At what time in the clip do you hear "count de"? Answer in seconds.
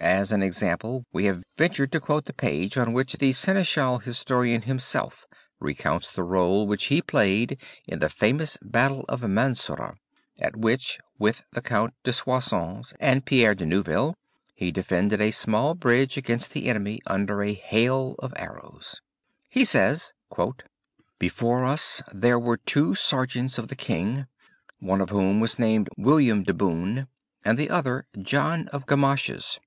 11.62-12.12